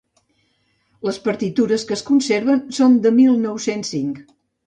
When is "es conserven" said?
1.99-2.65